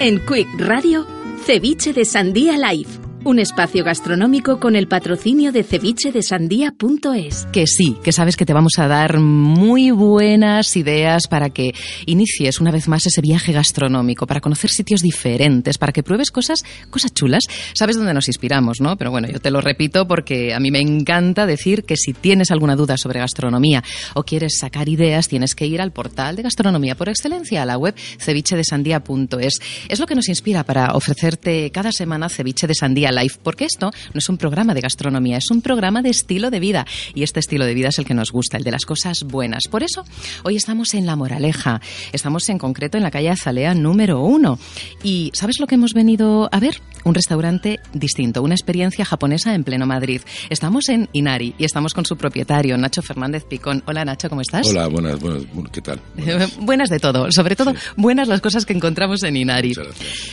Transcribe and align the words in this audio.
En 0.00 0.24
Quick 0.24 0.48
Radio, 0.60 1.04
Ceviche 1.44 1.92
de 1.92 2.04
Sandía 2.04 2.56
Live 2.56 3.07
un 3.28 3.38
espacio 3.38 3.84
gastronómico 3.84 4.58
con 4.58 4.74
el 4.74 4.88
patrocinio 4.88 5.52
de 5.52 5.62
cevichedesandía.es. 5.62 7.46
Que 7.52 7.66
sí, 7.66 7.94
que 8.02 8.10
sabes 8.10 8.38
que 8.38 8.46
te 8.46 8.54
vamos 8.54 8.78
a 8.78 8.88
dar 8.88 9.18
muy 9.18 9.90
buenas 9.90 10.74
ideas 10.78 11.26
para 11.28 11.50
que 11.50 11.74
inicies 12.06 12.58
una 12.58 12.70
vez 12.70 12.88
más 12.88 13.04
ese 13.06 13.20
viaje 13.20 13.52
gastronómico, 13.52 14.26
para 14.26 14.40
conocer 14.40 14.70
sitios 14.70 15.02
diferentes, 15.02 15.76
para 15.76 15.92
que 15.92 16.02
pruebes 16.02 16.30
cosas, 16.30 16.64
cosas 16.88 17.12
chulas. 17.12 17.44
Sabes 17.74 17.96
dónde 17.96 18.14
nos 18.14 18.28
inspiramos, 18.28 18.80
¿no? 18.80 18.96
Pero 18.96 19.10
bueno, 19.10 19.28
yo 19.28 19.40
te 19.40 19.50
lo 19.50 19.60
repito 19.60 20.08
porque 20.08 20.54
a 20.54 20.58
mí 20.58 20.70
me 20.70 20.80
encanta 20.80 21.44
decir 21.44 21.84
que 21.84 21.98
si 21.98 22.14
tienes 22.14 22.50
alguna 22.50 22.76
duda 22.76 22.96
sobre 22.96 23.20
gastronomía 23.20 23.84
o 24.14 24.22
quieres 24.22 24.56
sacar 24.58 24.88
ideas, 24.88 25.28
tienes 25.28 25.54
que 25.54 25.66
ir 25.66 25.82
al 25.82 25.92
portal 25.92 26.34
de 26.34 26.44
gastronomía 26.44 26.94
por 26.94 27.10
excelencia, 27.10 27.62
a 27.62 27.66
la 27.66 27.76
web 27.76 27.94
cevichedesandía.es. 27.94 29.60
Es 29.90 30.00
lo 30.00 30.06
que 30.06 30.14
nos 30.14 30.30
inspira 30.30 30.64
para 30.64 30.94
ofrecerte 30.94 31.70
cada 31.70 31.92
semana 31.92 32.30
ceviche 32.30 32.66
de 32.66 32.74
sandía 32.74 33.17
Life, 33.20 33.38
porque 33.42 33.64
esto 33.64 33.90
no 34.12 34.18
es 34.18 34.28
un 34.28 34.38
programa 34.38 34.74
de 34.74 34.80
gastronomía, 34.80 35.38
es 35.38 35.50
un 35.50 35.62
programa 35.62 36.02
de 36.02 36.10
estilo 36.10 36.50
de 36.50 36.60
vida. 36.60 36.86
Y 37.14 37.22
este 37.22 37.40
estilo 37.40 37.64
de 37.66 37.74
vida 37.74 37.88
es 37.88 37.98
el 37.98 38.04
que 38.04 38.14
nos 38.14 38.32
gusta, 38.32 38.56
el 38.56 38.64
de 38.64 38.70
las 38.70 38.84
cosas 38.84 39.24
buenas. 39.24 39.64
Por 39.70 39.82
eso, 39.82 40.04
hoy 40.44 40.56
estamos 40.56 40.94
en 40.94 41.06
La 41.06 41.16
Moraleja. 41.16 41.80
Estamos 42.12 42.48
en 42.48 42.58
concreto 42.58 42.96
en 42.96 43.02
la 43.02 43.10
calle 43.10 43.30
Azalea 43.30 43.74
número 43.74 44.20
uno. 44.20 44.58
¿Y 45.02 45.30
sabes 45.34 45.60
lo 45.60 45.66
que 45.66 45.76
hemos 45.76 45.94
venido 45.94 46.48
a 46.52 46.60
ver? 46.60 46.80
Un 47.04 47.14
restaurante 47.14 47.80
distinto, 47.92 48.42
una 48.42 48.54
experiencia 48.54 49.04
japonesa 49.04 49.54
en 49.54 49.64
pleno 49.64 49.86
Madrid. 49.86 50.20
Estamos 50.50 50.88
en 50.88 51.08
Inari 51.12 51.54
y 51.58 51.64
estamos 51.64 51.94
con 51.94 52.04
su 52.04 52.16
propietario, 52.16 52.76
Nacho 52.76 53.02
Fernández 53.02 53.44
Picón. 53.44 53.82
Hola 53.86 54.04
Nacho, 54.04 54.28
¿cómo 54.28 54.42
estás? 54.42 54.68
Hola, 54.68 54.88
buenas, 54.88 55.18
buenas, 55.18 55.44
¿qué 55.72 55.80
tal? 55.80 56.00
Buenas, 56.60 56.90
de 56.90 56.98
todo, 56.98 57.30
sobre 57.30 57.56
todo 57.56 57.74
buenas 57.96 58.28
las 58.28 58.40
cosas 58.40 58.66
que 58.66 58.72
encontramos 58.72 59.22
en 59.22 59.36
Inari. 59.36 59.74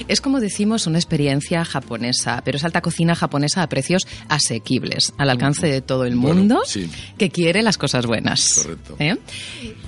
Es 0.08 0.22
como 0.22 0.40
decimos 0.40 0.88
una 0.88 0.98
experiencia 0.98 1.64
japonesa, 1.66 2.42
pero 2.44 2.60
alta 2.66 2.82
cocina 2.82 3.16
japonesa 3.16 3.64
a 3.64 3.70
precios 3.70 4.08
asequibles, 4.28 5.14
al 5.18 5.30
alcance 5.30 5.68
de 5.68 5.82
todo 5.82 6.06
el 6.06 6.16
mundo 6.16 6.62
que 7.18 7.30
quiere 7.30 7.62
las 7.62 7.78
cosas 7.78 8.06
buenas. 8.06 8.62
Correcto. 8.64 8.96
¿Eh? 9.00 9.16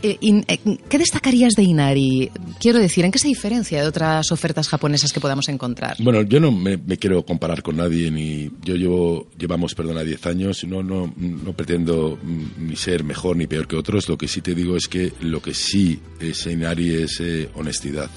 Eh, 0.04 0.18
eh, 0.22 0.78
¿Qué 0.90 0.98
destacarías 0.98 1.54
de 1.54 1.64
Inari? 1.64 2.32
Quiero 2.60 2.80
decir, 2.80 3.06
¿en 3.06 3.12
qué 3.12 3.20
se 3.20 3.28
diferencia 3.28 3.82
de 3.82 3.88
otras 3.88 4.32
ofertas 4.32 4.68
japonesas 4.68 5.12
que 5.12 5.20
podamos 5.20 5.50
encontrar? 5.50 5.98
Bueno, 6.00 6.22
yo 6.22 6.40
no 6.40 6.52
me, 6.52 6.78
quiero 6.98 7.26
comparar 7.26 7.62
con 7.64 7.78
nadie, 7.78 8.12
ni 8.12 8.50
yo 8.64 8.76
llevo, 8.76 9.28
llevamos, 9.38 9.76
perdona, 9.76 10.04
10 10.04 10.26
años, 10.28 10.64
no, 10.66 10.84
no, 10.84 11.14
no 11.18 11.54
pretendo 11.54 12.20
ni 12.60 12.76
ser 12.76 13.04
mejor 13.04 13.38
ni 13.38 13.48
peor 13.48 13.68
que 13.68 13.76
otros, 13.76 14.08
lo 14.10 14.18
que 14.18 14.28
sí 14.28 14.42
te 14.42 14.56
digo 14.56 14.76
es 14.76 14.88
que 14.88 15.14
lo 15.22 15.42
que 15.42 15.54
sí 15.54 16.00
es 16.20 16.46
Inari 16.46 16.96
es 16.96 17.22
honestidad, 17.56 18.10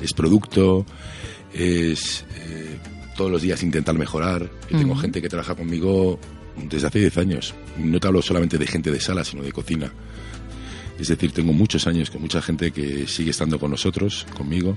es 0.00 0.12
producto, 0.12 0.84
es 1.52 2.24
todos 3.16 3.30
los 3.30 3.42
días 3.42 3.62
intentar 3.62 3.96
mejorar. 3.96 4.50
tengo 4.68 4.96
gente 4.96 5.22
que 5.22 5.28
trabaja 5.28 5.54
conmigo 5.54 6.18
desde 6.68 6.86
hace 6.86 7.00
10 7.00 7.18
años. 7.18 7.54
No 7.78 8.00
te 8.00 8.06
hablo 8.06 8.22
solamente 8.22 8.58
de 8.58 8.66
gente 8.66 8.90
de 8.90 9.00
sala, 9.00 9.24
sino 9.24 9.42
de 9.42 9.52
cocina. 9.52 9.92
Es 10.98 11.08
decir, 11.08 11.32
tengo 11.32 11.52
muchos 11.52 11.86
años 11.86 12.10
con 12.10 12.20
mucha 12.20 12.40
gente 12.40 12.70
que 12.70 13.06
sigue 13.06 13.30
estando 13.30 13.58
con 13.58 13.70
nosotros, 13.70 14.26
conmigo, 14.36 14.76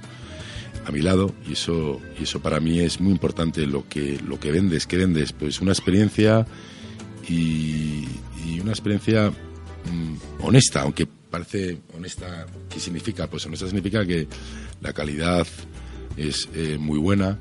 a 0.85 0.91
mi 0.91 1.01
lado, 1.01 1.33
y 1.47 1.53
eso, 1.53 2.01
y 2.19 2.23
eso 2.23 2.41
para 2.41 2.59
mí 2.59 2.79
es 2.79 2.99
muy 2.99 3.11
importante. 3.11 3.67
Lo 3.67 3.87
que, 3.87 4.19
lo 4.27 4.39
que 4.39 4.51
vendes, 4.51 4.87
¿qué 4.87 4.97
vendes? 4.97 5.31
Pues 5.31 5.61
una 5.61 5.71
experiencia 5.71 6.45
y, 7.29 8.05
una 8.61 8.71
experiencia 8.71 9.29
mm, 9.29 10.43
honesta, 10.43 10.81
aunque 10.81 11.05
parece 11.05 11.77
honesta, 11.95 12.47
¿qué 12.69 12.79
significa? 12.79 13.29
Pues 13.29 13.45
honesta 13.45 13.67
significa 13.67 14.05
que 14.05 14.27
la 14.81 14.93
calidad 14.93 15.45
es 16.17 16.49
eh, 16.55 16.77
muy 16.79 16.97
buena, 16.97 17.37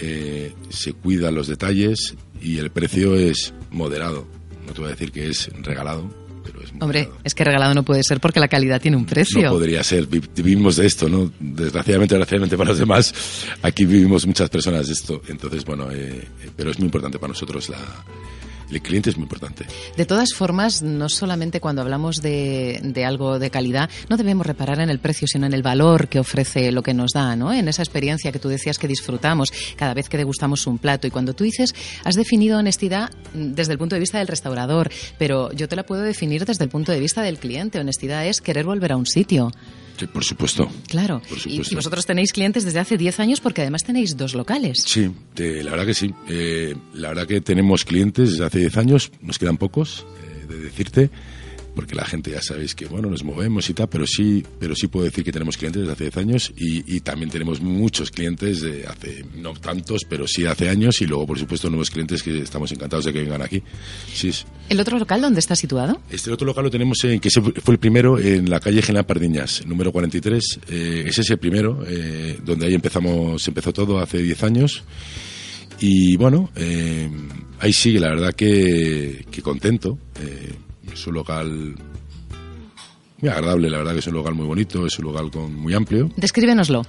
eh, 0.00 0.52
se 0.68 0.92
cuidan 0.92 1.34
los 1.34 1.46
detalles 1.46 2.14
y 2.40 2.58
el 2.58 2.70
precio 2.70 3.14
es 3.14 3.54
moderado. 3.70 4.26
No 4.66 4.72
te 4.72 4.80
voy 4.80 4.88
a 4.88 4.90
decir 4.90 5.12
que 5.12 5.28
es 5.28 5.48
regalado, 5.62 6.10
pero 6.44 6.60
es 6.62 6.72
Hombre, 6.80 7.08
es 7.24 7.34
que 7.34 7.44
regalado 7.44 7.74
no 7.74 7.84
puede 7.84 8.02
ser 8.02 8.20
porque 8.20 8.40
la 8.40 8.48
calidad 8.48 8.80
tiene 8.80 8.96
un 8.96 9.06
precio. 9.06 9.42
No 9.42 9.50
podría 9.50 9.82
ser. 9.82 10.06
Vivimos 10.06 10.76
de 10.76 10.86
esto, 10.86 11.08
¿no? 11.08 11.32
Desgraciadamente, 11.38 12.14
desgraciadamente 12.14 12.56
para 12.56 12.70
los 12.70 12.78
demás, 12.78 13.14
aquí 13.62 13.84
vivimos 13.84 14.26
muchas 14.26 14.50
personas 14.50 14.86
de 14.86 14.92
esto. 14.92 15.22
Entonces, 15.28 15.64
bueno, 15.64 15.90
eh, 15.90 16.28
eh, 16.42 16.50
pero 16.56 16.70
es 16.70 16.78
muy 16.78 16.86
importante 16.86 17.18
para 17.18 17.28
nosotros 17.28 17.68
la, 17.68 17.78
el 18.70 18.82
cliente 18.82 19.10
es 19.10 19.16
muy 19.16 19.24
importante. 19.24 19.66
De 19.96 20.06
todas 20.06 20.34
formas, 20.34 20.82
no 20.82 21.08
solamente 21.08 21.60
cuando 21.60 21.82
hablamos 21.82 22.20
de, 22.22 22.80
de, 22.82 23.04
algo 23.04 23.38
de 23.38 23.50
calidad, 23.50 23.90
no 24.08 24.16
debemos 24.16 24.46
reparar 24.46 24.80
en 24.80 24.90
el 24.90 24.98
precio, 24.98 25.26
sino 25.28 25.46
en 25.46 25.52
el 25.52 25.62
valor 25.62 26.08
que 26.08 26.18
ofrece 26.18 26.72
lo 26.72 26.82
que 26.82 26.94
nos 26.94 27.12
da, 27.12 27.36
¿no? 27.36 27.52
En 27.52 27.68
esa 27.68 27.82
experiencia 27.82 28.32
que 28.32 28.38
tú 28.38 28.48
decías 28.48 28.78
que 28.78 28.88
disfrutamos 28.88 29.52
cada 29.76 29.94
vez 29.94 30.08
que 30.08 30.16
degustamos 30.16 30.66
un 30.66 30.78
plato. 30.78 31.06
Y 31.06 31.10
cuando 31.10 31.34
tú 31.34 31.44
dices, 31.44 31.74
has 32.04 32.14
definido 32.14 32.58
honestidad 32.58 33.10
desde 33.34 33.72
el 33.72 33.78
punto 33.78 33.94
de 33.94 34.00
vista 34.00 34.18
del 34.18 34.28
restaurador, 34.28 34.90
pero 35.18 35.52
yo 35.52 35.68
te 35.68 35.76
la 35.76 35.84
puedo 35.84 36.02
definir 36.02 36.44
desde 36.44 36.64
el 36.64 36.70
punto 36.70 36.92
de 36.92 37.00
vista 37.00 37.22
del 37.22 37.38
cliente. 37.38 37.78
Honestidad 37.78 38.26
es 38.26 38.40
querer 38.40 38.64
volver 38.64 38.92
a 38.92 38.96
un 38.96 39.06
sitio. 39.06 39.52
Sí, 39.96 40.06
por 40.06 40.24
supuesto. 40.24 40.70
Claro. 40.88 41.22
Y, 41.46 41.58
vosotros 41.74 42.04
tenéis 42.04 42.32
clientes 42.32 42.64
desde 42.64 42.80
hace 42.80 42.98
10 42.98 43.20
años 43.20 43.40
porque 43.40 43.62
además 43.62 43.84
tenéis 43.84 44.16
dos 44.16 44.34
locales. 44.34 44.82
Sí, 44.84 45.10
la 45.36 45.70
verdad 45.70 45.86
que 45.86 45.94
sí. 45.94 46.14
Eh, 46.28 46.74
la 46.94 47.08
verdad 47.08 47.26
que 47.26 47.40
tenemos 47.40 47.84
clientes 47.84 48.32
desde 48.32 48.44
hace 48.44 48.58
10 48.58 48.76
años, 48.76 49.12
nos 49.22 49.38
quedan 49.38 49.56
pocos, 49.56 50.06
eh, 50.22 50.46
de 50.46 50.58
decirte 50.58 51.10
porque 51.76 51.94
la 51.94 52.06
gente 52.06 52.30
ya 52.32 52.40
sabéis 52.40 52.74
que, 52.74 52.86
bueno, 52.86 53.08
nos 53.10 53.22
movemos 53.22 53.68
y 53.68 53.74
tal, 53.74 53.88
pero 53.88 54.06
sí, 54.06 54.42
pero 54.58 54.74
sí 54.74 54.88
puedo 54.88 55.04
decir 55.04 55.22
que 55.22 55.30
tenemos 55.30 55.56
clientes 55.58 55.82
desde 55.82 55.92
hace 55.92 56.04
10 56.04 56.16
años 56.16 56.52
y, 56.56 57.00
también 57.00 57.30
tenemos 57.30 57.60
muchos 57.60 58.10
clientes 58.10 58.62
de 58.62 58.86
hace, 58.86 59.24
no 59.36 59.52
tantos, 59.52 60.02
pero 60.08 60.26
sí 60.26 60.46
hace 60.46 60.68
años 60.70 61.00
y 61.02 61.06
luego, 61.06 61.26
por 61.26 61.38
supuesto, 61.38 61.68
nuevos 61.68 61.90
clientes 61.90 62.22
que 62.22 62.40
estamos 62.40 62.72
encantados 62.72 63.04
de 63.04 63.12
que 63.12 63.20
vengan 63.20 63.42
aquí. 63.42 63.62
Sí. 64.12 64.32
¿El 64.68 64.80
otro 64.80 64.98
local 64.98 65.20
dónde 65.20 65.38
está 65.38 65.54
situado? 65.54 66.00
Este 66.10 66.32
otro 66.32 66.46
local 66.46 66.64
lo 66.64 66.70
tenemos 66.70 67.04
en, 67.04 67.20
que 67.20 67.28
fue 67.30 67.74
el 67.74 67.78
primero, 67.78 68.18
en 68.18 68.48
la 68.48 68.58
calle 68.58 68.80
General 68.82 69.04
Pardiñas, 69.04 69.64
número 69.66 69.92
43. 69.92 70.60
Eh, 70.68 71.04
ese 71.06 71.20
es 71.20 71.30
el 71.30 71.38
primero, 71.38 71.84
eh, 71.86 72.40
donde 72.42 72.66
ahí 72.66 72.74
empezamos, 72.74 73.46
empezó 73.46 73.72
todo 73.72 73.98
hace 73.98 74.22
10 74.22 74.42
años. 74.42 74.82
Y 75.78 76.16
bueno, 76.16 76.50
eh, 76.56 77.10
ahí 77.60 77.72
sigue, 77.72 78.00
la 78.00 78.08
verdad 78.08 78.32
que, 78.32 79.26
que 79.30 79.42
contento. 79.42 79.98
Eh, 80.20 80.54
es 80.96 81.06
un 81.06 81.14
local 81.14 81.74
muy 83.20 83.30
agradable, 83.30 83.70
la 83.70 83.78
verdad 83.78 83.92
que 83.92 83.98
es 84.00 84.06
un 84.06 84.14
local 84.14 84.34
muy 84.34 84.46
bonito, 84.46 84.86
es 84.86 84.98
un 84.98 85.06
local 85.06 85.30
con, 85.30 85.54
muy 85.54 85.74
amplio. 85.74 86.10
Descríbenoslo. 86.16 86.82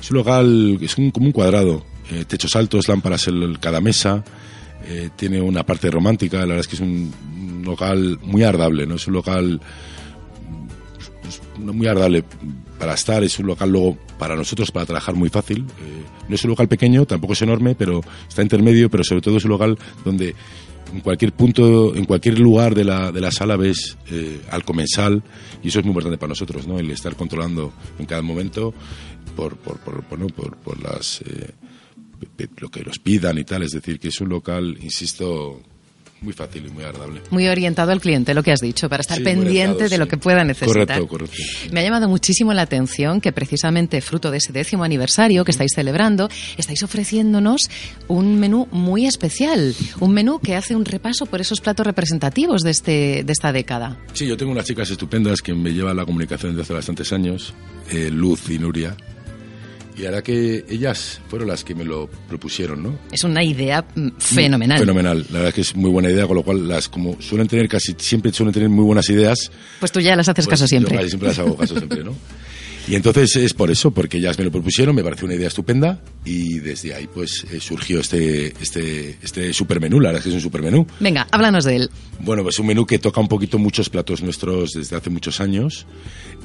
Es 0.00 0.10
un 0.10 0.16
local, 0.18 0.78
es 0.80 0.96
un, 0.98 1.10
como 1.10 1.26
un 1.26 1.32
cuadrado, 1.32 1.84
eh, 2.10 2.24
techos 2.26 2.54
altos, 2.56 2.88
lámparas 2.88 3.28
en 3.28 3.54
cada 3.56 3.80
mesa, 3.80 4.22
eh, 4.86 5.10
tiene 5.16 5.40
una 5.40 5.64
parte 5.64 5.90
romántica, 5.90 6.38
la 6.38 6.46
verdad 6.46 6.60
es 6.60 6.68
que 6.68 6.76
es 6.76 6.80
un, 6.80 7.12
local 7.64 8.18
muy 8.22 8.42
agradable, 8.42 8.86
¿no? 8.86 8.96
Es 8.96 9.06
un 9.06 9.14
local 9.14 9.58
pues, 11.22 11.40
muy 11.56 11.86
agradable 11.86 12.22
para 12.78 12.92
estar, 12.92 13.24
es 13.24 13.38
un 13.38 13.46
local 13.46 13.70
luego 13.70 13.96
para 14.18 14.36
nosotros 14.36 14.70
para 14.70 14.84
trabajar 14.84 15.14
muy 15.14 15.30
fácil. 15.30 15.60
Eh, 15.60 16.02
no 16.28 16.34
es 16.34 16.44
un 16.44 16.50
local 16.50 16.68
pequeño, 16.68 17.06
tampoco 17.06 17.32
es 17.32 17.40
enorme, 17.40 17.74
pero 17.74 18.02
está 18.28 18.42
intermedio, 18.42 18.90
pero 18.90 19.02
sobre 19.02 19.22
todo 19.22 19.38
es 19.38 19.44
un 19.44 19.52
local 19.52 19.78
donde 20.04 20.34
en 20.92 21.00
cualquier 21.00 21.32
punto, 21.32 21.94
en 21.94 22.04
cualquier 22.04 22.38
lugar 22.38 22.74
de 22.74 22.84
la, 22.84 23.10
de 23.10 23.20
la 23.20 23.30
sala 23.30 23.56
ves 23.56 23.96
eh, 24.10 24.40
al 24.50 24.64
comensal 24.64 25.22
y 25.62 25.68
eso 25.68 25.80
es 25.80 25.84
muy 25.84 25.90
importante 25.90 26.18
para 26.18 26.30
nosotros, 26.30 26.66
¿no? 26.66 26.78
El 26.78 26.90
estar 26.90 27.16
controlando 27.16 27.72
en 27.98 28.06
cada 28.06 28.22
momento 28.22 28.74
por, 29.34 29.56
por, 29.56 29.78
por, 29.80 30.04
por, 30.04 30.56
por 30.56 30.82
las, 30.82 31.20
eh, 31.22 31.52
lo 32.58 32.68
que 32.68 32.82
los 32.82 32.98
pidan 32.98 33.38
y 33.38 33.44
tal. 33.44 33.62
Es 33.62 33.72
decir, 33.72 33.98
que 33.98 34.08
es 34.08 34.20
un 34.20 34.28
local, 34.28 34.78
insisto, 34.80 35.60
muy 36.24 36.32
fácil 36.32 36.66
y 36.66 36.70
muy 36.70 36.84
agradable. 36.84 37.20
Muy 37.30 37.46
orientado 37.46 37.92
al 37.92 38.00
cliente, 38.00 38.34
lo 38.34 38.42
que 38.42 38.52
has 38.52 38.60
dicho, 38.60 38.88
para 38.88 39.02
estar 39.02 39.22
pendiente 39.22 39.88
de 39.88 39.98
lo 39.98 40.08
que 40.08 40.16
pueda 40.16 40.42
necesitar. 40.42 40.86
Correcto, 40.86 41.08
correcto. 41.08 41.36
Me 41.70 41.80
ha 41.80 41.82
llamado 41.82 42.08
muchísimo 42.08 42.52
la 42.52 42.62
atención 42.62 43.20
que 43.20 43.32
precisamente 43.32 44.00
fruto 44.00 44.30
de 44.30 44.38
ese 44.38 44.52
décimo 44.52 44.84
aniversario 44.84 45.44
que 45.44 45.50
estáis 45.50 45.72
celebrando, 45.74 46.28
estáis 46.56 46.82
ofreciéndonos 46.82 47.70
un 48.08 48.38
menú 48.40 48.66
muy 48.72 49.06
especial, 49.06 49.74
un 50.00 50.12
menú 50.12 50.40
que 50.40 50.56
hace 50.56 50.74
un 50.74 50.84
repaso 50.84 51.26
por 51.26 51.40
esos 51.40 51.60
platos 51.60 51.86
representativos 51.86 52.62
de, 52.62 52.70
este, 52.70 53.22
de 53.24 53.32
esta 53.32 53.52
década. 53.52 53.98
Sí, 54.12 54.26
yo 54.26 54.36
tengo 54.36 54.52
unas 54.52 54.64
chicas 54.64 54.90
estupendas 54.90 55.42
que 55.42 55.54
me 55.54 55.72
llevan 55.72 55.96
la 55.96 56.04
comunicación 56.04 56.52
desde 56.52 56.62
hace 56.62 56.72
bastantes 56.74 57.12
años, 57.12 57.54
eh, 57.90 58.10
Luz 58.10 58.48
y 58.48 58.58
Nuria, 58.58 58.96
y 59.96 60.06
ahora 60.06 60.22
que 60.22 60.64
ellas 60.68 61.20
fueron 61.28 61.48
las 61.48 61.62
que 61.62 61.74
me 61.74 61.84
lo 61.84 62.08
propusieron, 62.28 62.82
¿no? 62.82 62.98
Es 63.12 63.22
una 63.24 63.44
idea 63.44 63.84
mm, 63.94 64.08
fenomenal. 64.18 64.78
Fenomenal, 64.78 65.18
la 65.28 65.32
verdad 65.34 65.48
es 65.48 65.54
que 65.54 65.60
es 65.60 65.76
muy 65.76 65.90
buena 65.90 66.10
idea, 66.10 66.26
con 66.26 66.36
lo 66.36 66.42
cual 66.42 66.66
las 66.66 66.88
como 66.88 67.20
suelen 67.20 67.46
tener 67.46 67.68
casi 67.68 67.94
siempre 67.98 68.32
suelen 68.32 68.52
tener 68.52 68.68
muy 68.68 68.84
buenas 68.84 69.08
ideas. 69.10 69.50
Pues 69.80 69.92
tú 69.92 70.00
ya 70.00 70.16
las 70.16 70.28
haces 70.28 70.46
pues 70.46 70.52
caso 70.52 70.66
siempre. 70.66 71.00
Yo 71.00 71.08
siempre 71.08 71.28
las 71.28 71.38
hago 71.38 71.56
caso 71.56 71.76
siempre, 71.76 72.02
¿no? 72.02 72.14
Y 72.86 72.96
entonces 72.96 73.34
es 73.36 73.54
por 73.54 73.70
eso, 73.70 73.92
porque 73.92 74.18
ellas 74.18 74.38
me 74.38 74.44
lo 74.44 74.50
propusieron, 74.50 74.94
me 74.94 75.02
pareció 75.02 75.24
una 75.24 75.34
idea 75.34 75.48
estupenda 75.48 76.00
y 76.22 76.58
desde 76.58 76.94
ahí 76.94 77.06
pues 77.06 77.46
eh, 77.50 77.58
surgió 77.58 78.00
este, 78.00 78.52
este, 78.60 79.16
este 79.22 79.54
supermenú, 79.54 80.00
la 80.00 80.10
verdad 80.10 80.18
es 80.18 80.24
que 80.24 80.28
es 80.28 80.34
un 80.34 80.42
supermenú. 80.42 80.86
Venga, 81.00 81.26
háblanos 81.30 81.64
de 81.64 81.76
él. 81.76 81.90
Bueno, 82.20 82.42
pues 82.42 82.58
un 82.58 82.66
menú 82.66 82.84
que 82.84 82.98
toca 82.98 83.20
un 83.20 83.28
poquito 83.28 83.58
muchos 83.58 83.88
platos 83.88 84.22
nuestros 84.22 84.72
desde 84.72 84.96
hace 84.96 85.08
muchos 85.08 85.40
años, 85.40 85.86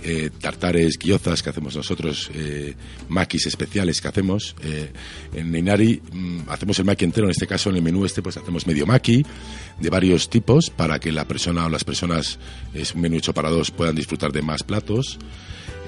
eh, 0.02 0.30
tartares, 0.40 0.98
guiozas 0.98 1.44
que 1.44 1.50
hacemos 1.50 1.76
nosotros, 1.76 2.32
eh, 2.34 2.74
maquis 3.10 3.46
especiales 3.46 4.00
que 4.00 4.08
hacemos. 4.08 4.56
Eh, 4.64 4.92
en 5.34 5.54
Inari 5.54 6.02
mm, 6.12 6.40
hacemos 6.48 6.80
el 6.80 6.86
maqui 6.86 7.04
entero, 7.04 7.28
en 7.28 7.32
este 7.32 7.48
caso 7.48 7.70
en 7.70 7.76
el 7.76 7.82
menú 7.82 8.06
este 8.06 8.22
pues 8.22 8.38
hacemos 8.38 8.66
medio 8.66 8.86
maqui 8.86 9.26
de 9.78 9.90
varios 9.90 10.30
tipos 10.30 10.70
para 10.70 11.00
que 11.00 11.12
la 11.12 11.28
persona 11.28 11.66
o 11.66 11.70
las 11.70 11.84
personas, 11.84 12.40
es 12.74 12.96
un 12.96 13.02
menú 13.02 13.18
hecho 13.18 13.34
para 13.34 13.50
dos, 13.50 13.72
puedan 13.72 13.96
disfrutar 13.96 14.32
de 14.32 14.42
más 14.42 14.64
platos. 14.64 15.20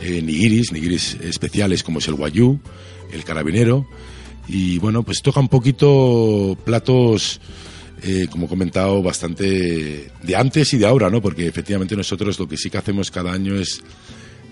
Eh, 0.01 0.21
nigiris, 0.21 0.71
nigiris 0.71 1.15
especiales 1.21 1.83
como 1.83 1.99
es 1.99 2.07
el 2.07 2.15
guayú, 2.15 2.59
el 3.11 3.23
carabinero. 3.23 3.87
Y 4.47 4.79
bueno, 4.79 5.03
pues 5.03 5.21
toca 5.21 5.39
un 5.39 5.47
poquito 5.47 6.57
platos 6.65 7.39
eh, 8.03 8.25
como 8.31 8.47
he 8.47 8.49
comentado, 8.49 9.03
bastante 9.03 10.11
de 10.23 10.35
antes 10.35 10.73
y 10.73 10.77
de 10.79 10.87
ahora, 10.87 11.09
¿no? 11.11 11.21
Porque 11.21 11.45
efectivamente 11.45 11.95
nosotros 11.95 12.39
lo 12.39 12.47
que 12.47 12.57
sí 12.57 12.71
que 12.71 12.79
hacemos 12.79 13.11
cada 13.11 13.31
año 13.31 13.55
es 13.55 13.83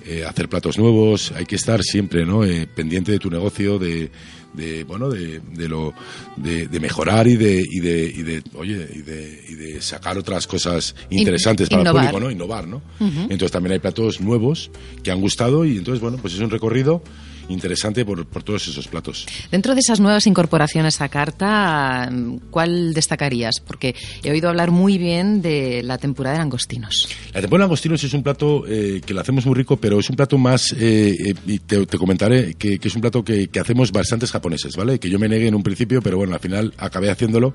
eh, 0.09 0.25
hacer 0.25 0.49
platos 0.49 0.77
nuevos. 0.79 1.31
Hay 1.35 1.45
que 1.45 1.55
estar 1.55 1.83
siempre, 1.83 2.25
¿no? 2.25 2.43
Eh, 2.43 2.67
pendiente 2.67 3.11
de 3.11 3.19
tu 3.19 3.29
negocio, 3.29 3.77
de, 3.77 4.09
de 4.53 4.83
bueno, 4.83 5.07
de, 5.09 5.39
de 5.39 5.69
lo, 5.69 5.93
de, 6.35 6.67
de 6.67 6.79
mejorar 6.79 7.27
y 7.27 7.35
de, 7.37 7.63
y 7.69 7.79
de, 7.79 8.05
y 8.05 8.23
de, 8.23 8.43
oye, 8.55 8.87
y 8.93 9.01
de, 9.03 9.45
y 9.49 9.53
de 9.53 9.81
sacar 9.81 10.17
otras 10.17 10.47
cosas 10.47 10.95
interesantes 11.11 11.69
para 11.69 11.81
innovar. 11.83 12.05
el 12.05 12.09
público, 12.09 12.25
¿no? 12.25 12.31
Innovar, 12.31 12.67
¿no? 12.67 12.81
Entonces 12.99 13.51
también 13.51 13.73
hay 13.73 13.79
platos 13.79 14.19
nuevos 14.19 14.71
que 15.03 15.11
han 15.11 15.21
gustado 15.21 15.63
y 15.63 15.77
entonces, 15.77 16.01
bueno, 16.01 16.17
pues 16.17 16.33
es 16.33 16.39
un 16.39 16.49
recorrido 16.49 17.03
interesante 17.49 18.05
por, 18.05 18.25
por 18.25 18.43
todos 18.43 18.67
esos 18.67 18.87
platos. 18.87 19.25
Dentro 19.51 19.73
de 19.75 19.81
esas 19.81 19.99
nuevas 19.99 20.25
incorporaciones 20.27 21.01
a 21.01 21.09
carta, 21.09 22.09
¿cuál 22.51 22.93
destacarías? 22.93 23.55
Porque 23.65 23.95
he 24.23 24.31
oído 24.31 24.49
hablar 24.49 24.71
muy 24.71 24.97
bien 24.97 25.41
de 25.41 25.81
la 25.83 25.97
temporada 25.97 26.35
de 26.35 26.39
langostinos. 26.39 27.07
La 27.33 27.41
temporada 27.41 27.63
de 27.65 27.67
langostinos 27.69 28.03
es 28.03 28.13
un 28.13 28.23
plato 28.23 28.65
eh, 28.67 29.01
que 29.05 29.13
lo 29.13 29.21
hacemos 29.21 29.45
muy 29.45 29.55
rico, 29.55 29.77
pero 29.77 29.99
es 29.99 30.09
un 30.09 30.15
plato 30.15 30.37
más, 30.37 30.73
eh, 30.73 31.15
eh, 31.19 31.33
y 31.47 31.59
te, 31.59 31.85
te 31.85 31.97
comentaré, 31.97 32.53
que, 32.55 32.79
que 32.79 32.87
es 32.87 32.95
un 32.95 33.01
plato 33.01 33.23
que, 33.23 33.47
que 33.47 33.59
hacemos 33.59 33.91
bastantes 33.91 34.31
japoneses, 34.31 34.75
¿vale? 34.75 34.99
Que 34.99 35.09
yo 35.09 35.19
me 35.19 35.27
negué 35.27 35.47
en 35.47 35.55
un 35.55 35.63
principio, 35.63 36.01
pero 36.01 36.17
bueno, 36.17 36.33
al 36.33 36.39
final 36.39 36.73
acabé 36.77 37.09
haciéndolo. 37.09 37.53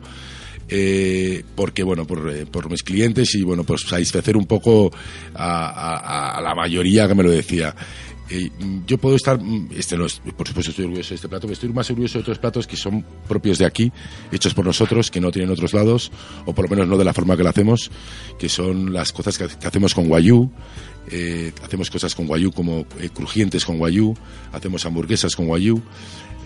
eh, 0.68 1.44
porque 1.54 1.82
bueno 1.82 2.06
por, 2.06 2.30
eh, 2.30 2.46
por 2.46 2.70
mis 2.70 2.82
clientes 2.82 3.34
y 3.34 3.42
bueno 3.42 3.64
pues 3.64 3.82
satisfacer 3.82 4.34
un 4.34 4.46
poco 4.46 4.90
a, 5.34 5.68
a- 5.68 6.38
a 6.38 6.40
la 6.40 6.54
mayoría 6.54 7.06
que 7.06 7.14
me 7.14 7.22
lo 7.22 7.30
decía 7.30 7.74
Eh, 8.30 8.50
yo 8.86 8.96
puedo 8.96 9.16
estar, 9.16 9.38
mm, 9.38 9.68
este 9.76 9.98
no 9.98 10.06
es- 10.06 10.20
por 10.36 10.48
supuesto 10.48 10.70
estoy 10.70 10.86
orgulloso 10.86 11.10
de 11.10 11.14
este 11.16 11.28
plato, 11.28 11.42
pero 11.42 11.52
estoy 11.52 11.68
más 11.70 11.90
orgulloso 11.90 12.14
de 12.18 12.22
otros 12.22 12.38
platos 12.38 12.66
que 12.66 12.76
son 12.76 13.04
propios 13.28 13.58
de 13.58 13.66
aquí, 13.66 13.92
hechos 14.32 14.54
por 14.54 14.64
nosotros, 14.64 15.10
que 15.10 15.20
no 15.20 15.30
tienen 15.30 15.50
otros 15.50 15.74
lados, 15.74 16.10
o 16.46 16.54
por 16.54 16.64
lo 16.64 16.70
menos 16.70 16.88
no 16.88 16.96
de 16.96 17.04
la 17.04 17.12
forma 17.12 17.36
que 17.36 17.42
lo 17.42 17.50
hacemos, 17.50 17.90
que 18.38 18.48
son 18.48 18.94
las 18.94 19.12
cosas 19.12 19.36
que, 19.36 19.44
hacemos 19.44 19.94
con 19.94 20.08
guayú, 20.08 20.50
eh, 21.10 21.52
hacemos 21.62 21.90
cosas 21.90 22.14
con 22.14 22.26
guayú 22.26 22.50
como 22.50 22.86
eh, 22.98 23.10
crujientes 23.12 23.62
con 23.64 23.76
guayú, 23.76 24.14
hacemos 24.52 24.86
hamburguesas 24.86 25.36
con 25.36 25.46
guayú, 25.46 25.82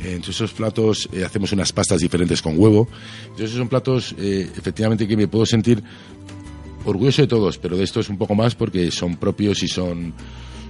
entre 0.04 0.30
esos 0.32 0.52
platos 0.52 1.08
hacemos 1.24 1.52
unas 1.52 1.72
pastas 1.72 2.00
diferentes 2.00 2.40
con 2.42 2.58
huevo, 2.58 2.88
entonces 3.30 3.50
son 3.56 3.68
platos 3.68 4.14
efectivamente 4.18 5.08
que 5.08 5.16
me 5.16 5.26
puedo 5.26 5.44
sentir 5.44 5.82
orgulloso 6.84 7.22
de 7.22 7.28
todos, 7.28 7.58
pero 7.58 7.76
de 7.76 7.82
estos 7.82 8.08
un 8.08 8.16
poco 8.16 8.36
más 8.36 8.54
porque 8.54 8.92
son 8.92 9.16
propios 9.16 9.62
y 9.64 9.68
son 9.68 10.14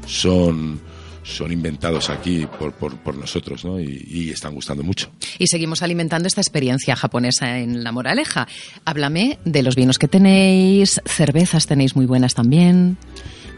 son 0.06 0.80
son 1.22 1.52
inventados 1.52 2.10
aquí 2.10 2.46
por, 2.58 2.72
por, 2.72 2.96
por 2.98 3.16
nosotros, 3.16 3.64
¿no? 3.64 3.80
Y, 3.80 4.06
y 4.08 4.30
están 4.30 4.54
gustando 4.54 4.82
mucho. 4.82 5.10
Y 5.38 5.46
seguimos 5.46 5.82
alimentando 5.82 6.26
esta 6.26 6.40
experiencia 6.40 6.96
japonesa 6.96 7.58
en 7.58 7.84
La 7.84 7.92
Moraleja. 7.92 8.48
Háblame 8.84 9.38
de 9.44 9.62
los 9.62 9.76
vinos 9.76 9.98
que 9.98 10.08
tenéis, 10.08 11.00
cervezas 11.04 11.66
tenéis 11.66 11.96
muy 11.96 12.06
buenas 12.06 12.34
también. 12.34 12.96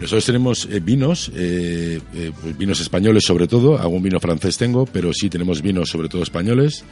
Nosotros 0.00 0.24
tenemos 0.24 0.66
eh, 0.70 0.80
vinos, 0.80 1.30
eh, 1.34 2.00
eh, 2.14 2.32
pues 2.40 2.56
vinos 2.56 2.80
españoles 2.80 3.22
sobre 3.22 3.46
todo, 3.46 3.78
algún 3.78 4.02
vino 4.02 4.18
francés 4.18 4.56
tengo, 4.56 4.86
pero 4.86 5.12
sí 5.12 5.28
tenemos 5.28 5.60
vinos 5.60 5.90
sobre 5.90 6.08
todo 6.08 6.22
españoles. 6.22 6.84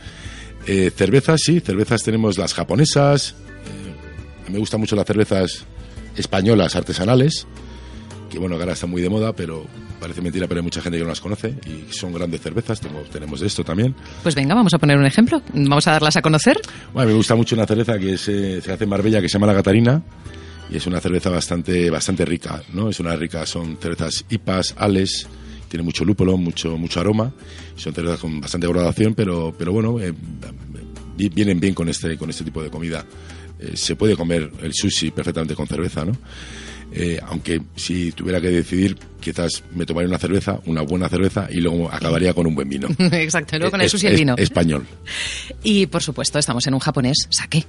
Cervezas, 0.97 1.41
sí, 1.43 1.61
cervezas 1.61 2.03
tenemos 2.03 2.37
las 2.37 2.53
japonesas. 2.53 3.35
me 4.51 4.59
gustan 4.59 4.81
mucho 4.81 4.97
las 4.97 5.07
cervezas 5.07 5.65
españolas 6.15 6.77
artesanales, 6.77 7.47
que 8.29 8.39
bueno, 8.39 8.57
ahora 8.57 8.75
están 8.75 8.91
muy 8.91 9.01
de 9.01 9.09
moda, 9.09 9.33
pero 9.33 9.67
parece 10.01 10.21
mentira, 10.23 10.47
pero 10.47 10.61
hay 10.61 10.65
mucha 10.65 10.81
gente 10.81 10.99
que 10.99 11.05
no 11.05 11.11
las 11.11 11.21
conoce 11.21 11.55
y 11.67 11.93
son 11.93 12.13
grandes 12.13 12.41
cervezas, 12.41 12.81
tengo- 12.81 13.03
tenemos 13.13 13.41
de 13.41 13.47
esto 13.47 13.65
también. 13.65 13.95
Pues 14.23 14.35
venga, 14.35 14.55
vamos 14.55 14.73
a 14.75 14.79
poner 14.79 14.97
un 14.99 15.07
ejemplo. 15.07 15.43
Vamos 15.53 15.87
a 15.89 15.93
darlas 15.93 16.17
a 16.17 16.23
conocer. 16.23 16.59
Bueno, 16.93 17.11
me 17.11 17.17
gusta 17.17 17.35
mucho 17.35 17.55
una 17.57 17.67
cerveza 17.67 17.99
que 17.99 18.15
es, 18.15 18.29
eh, 18.29 18.61
se 18.63 18.73
hace 18.73 18.85
en 18.85 18.91
Marbella 18.91 19.21
que 19.21 19.29
se 19.29 19.35
llama 19.35 19.47
la 19.49 19.55
Catarina 19.55 20.03
y 20.71 20.77
es 20.77 20.87
una 20.87 21.01
cerveza 21.01 21.31
bastante 21.31 21.91
bastante 21.91 22.25
rica, 22.25 22.63
¿no? 22.73 22.91
Es 22.91 23.01
una 23.01 23.17
rica, 23.17 23.45
son 23.47 23.77
cervezas 23.81 24.25
IPAs, 24.29 24.75
ales, 24.79 25.27
tiene 25.69 25.83
mucho 25.83 26.05
lúpulo, 26.05 26.37
mucho 26.37 26.77
mucho 26.79 27.01
aroma, 27.01 27.33
son 27.77 27.93
cervezas 27.95 28.21
con 28.21 28.41
bastante 28.41 28.67
graduación, 28.69 29.15
pero 29.15 29.55
pero 29.59 29.73
bueno, 29.73 29.99
eh, 30.01 30.13
vi- 31.17 31.29
vienen 31.29 31.59
bien 31.61 31.75
con 31.75 31.89
este 31.89 32.17
con 32.17 32.31
este 32.31 32.45
tipo 32.45 32.63
de 32.63 32.71
comida. 32.71 33.05
Eh, 33.61 33.77
se 33.77 33.97
puede 33.97 34.15
comer 34.17 34.51
el 34.63 34.73
sushi 34.73 35.11
perfectamente 35.11 35.55
con 35.57 35.67
cerveza, 35.67 36.05
¿no? 36.05 36.13
Eh, 36.93 37.19
aunque 37.27 37.61
si 37.77 38.13
tuviera 38.13 38.41
que 38.41 38.49
decidir, 38.49 38.97
quizás 39.21 39.63
me 39.75 39.85
tomaría 39.85 40.09
una 40.09 40.19
cerveza, 40.19 40.59
una 40.67 40.83
buena 40.83 41.09
cerveza, 41.09 41.47
y 41.51 41.61
luego 41.61 41.91
acabaría 41.93 42.33
con 42.33 42.47
un 42.47 42.55
buen 42.55 42.69
vino. 42.69 42.89
Exacto, 43.13 43.59
luego 43.59 43.73
con 43.73 43.81
el 43.81 43.87
Es- 43.87 43.93
sushi 43.93 44.07
y 44.07 44.09
el 44.09 44.15
es- 44.15 44.21
vino. 44.21 44.35
español. 44.39 44.87
Y 45.63 45.87
por 45.87 46.03
supuesto, 46.03 46.39
estamos 46.39 46.67
en 46.67 46.75
un 46.75 46.81
japonés, 46.81 47.27
sake. 47.31 47.65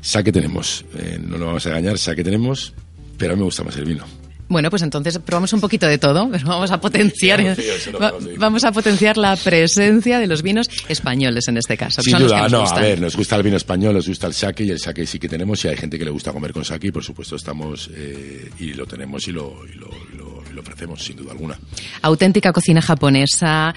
Saque 0.00 0.30
tenemos, 0.32 0.84
eh, 0.96 1.18
no 1.20 1.38
nos 1.38 1.46
vamos 1.46 1.66
a 1.66 1.70
engañar, 1.70 1.98
saque 1.98 2.22
tenemos, 2.22 2.72
pero 3.16 3.32
a 3.32 3.36
mí 3.36 3.40
me 3.40 3.46
gusta 3.46 3.64
más 3.64 3.76
el 3.76 3.84
vino. 3.86 4.04
Bueno, 4.48 4.70
pues 4.70 4.82
entonces 4.82 5.18
probamos 5.18 5.52
un 5.52 5.60
poquito 5.60 5.86
de 5.86 5.98
todo, 5.98 6.28
pero 6.30 6.46
vamos 6.48 6.70
a 6.70 6.80
potenciar, 6.80 7.40
sí, 7.54 7.62
eso 7.62 7.92
no 7.92 7.98
va- 7.98 8.14
vamos 8.38 8.64
a 8.64 8.72
potenciar 8.72 9.16
la 9.18 9.36
presencia 9.36 10.18
de 10.18 10.26
los 10.26 10.42
vinos 10.42 10.68
españoles 10.88 11.46
en 11.48 11.58
este 11.58 11.76
caso. 11.76 11.96
que 12.02 12.04
Sin 12.04 12.12
son 12.12 12.22
los 12.22 12.32
que 12.32 12.38
duda, 12.38 12.48
nos 12.48 12.70
no, 12.72 12.76
a 12.76 12.80
ver, 12.80 13.00
nos 13.00 13.16
gusta 13.16 13.36
el 13.36 13.42
vino 13.42 13.56
español, 13.56 13.94
nos 13.94 14.08
gusta 14.08 14.26
el 14.26 14.34
sake 14.34 14.60
y 14.64 14.70
el 14.70 14.78
sake 14.78 15.06
sí 15.06 15.18
que 15.18 15.28
tenemos 15.28 15.64
y 15.64 15.68
hay 15.68 15.76
gente 15.76 15.98
que 15.98 16.04
le 16.04 16.10
gusta 16.10 16.32
comer 16.32 16.52
con 16.52 16.64
sake 16.64 16.88
y 16.88 16.92
por 16.92 17.04
supuesto 17.04 17.36
estamos 17.36 17.90
eh, 17.94 18.50
y 18.58 18.72
lo 18.74 18.86
tenemos 18.86 19.28
y 19.28 19.32
lo, 19.32 19.64
y 19.66 19.74
lo, 19.76 19.88
y 20.12 20.16
lo- 20.16 20.28
y 20.50 20.54
lo 20.54 20.62
ofrecemos 20.62 21.04
sin 21.04 21.16
duda 21.16 21.32
alguna. 21.32 21.58
Auténtica 22.00 22.52
cocina 22.54 22.80
japonesa, 22.80 23.74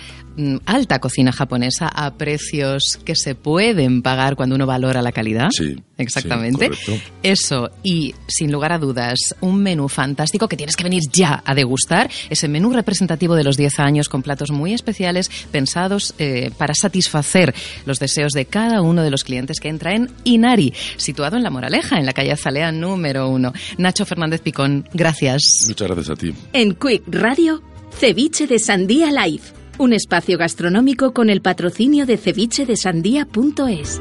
alta 0.66 1.00
cocina 1.00 1.32
japonesa 1.32 1.88
a 1.88 2.16
precios 2.16 3.00
que 3.04 3.16
se 3.16 3.36
pueden 3.36 4.02
pagar 4.02 4.36
cuando 4.36 4.56
uno 4.56 4.66
valora 4.66 5.02
la 5.02 5.12
calidad. 5.12 5.50
Sí, 5.52 5.78
Exactamente. 5.98 6.70
sí, 6.74 6.86
correcto. 6.86 7.12
Eso, 7.24 7.70
y 7.84 8.16
sin 8.28 8.52
lugar 8.52 8.72
a 8.72 8.78
dudas, 8.80 9.36
un 9.42 9.62
menú 9.62 9.88
fantástico 9.88 10.48
que 10.48 10.58
tienes 10.58 10.76
que 10.76 10.84
venir 10.84 11.02
ya 11.12 11.44
a 11.46 11.54
degustar. 11.54 12.10
Ese 12.30 12.48
menú 12.48 12.72
representativo 12.72 13.36
de 13.36 13.44
los 13.44 13.58
10 13.58 13.80
años 13.80 14.10
con 14.10 14.24
platos 14.24 14.52
muy 14.52 14.74
especiales 14.74 15.30
pensados 15.52 16.14
eh, 16.18 16.52
para 16.58 16.74
satisfacer 16.74 17.54
los 17.86 18.00
deseos 18.00 18.34
de 18.34 18.46
cada 18.46 18.82
uno 18.82 19.04
de 19.04 19.12
los 19.12 19.24
clientes 19.24 19.60
que 19.60 19.70
entra 19.70 19.94
en 19.94 20.10
Inari, 20.24 20.74
situado 20.98 21.38
en 21.38 21.44
La 21.44 21.50
Moraleja, 21.50 21.98
en 21.98 22.06
la 22.06 22.14
calle 22.14 22.32
Azalea 22.32 22.72
número 22.72 23.30
uno. 23.30 23.54
Nacho 23.78 24.06
Fernández 24.06 24.42
Picón, 24.42 24.88
gracias. 24.94 25.42
Muchas 25.68 25.88
gracias 25.88 26.10
a 26.10 26.16
ti. 26.16 26.34
En 26.54 26.74
Quick 26.76 27.04
Radio, 27.08 27.62
Ceviche 27.98 28.48
de 28.48 28.60
Sandía 28.60 29.12
Live, 29.12 29.44
un 29.82 29.94
espacio 29.94 30.38
gastronómico 30.38 31.12
con 31.12 31.32
el 31.32 31.42
patrocinio 31.42 32.06
de 32.06 32.18
cevichedesandía.es. 32.18 34.00